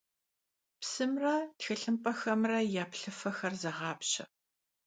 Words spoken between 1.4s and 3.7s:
txılhımp'exemre ya plhıfexer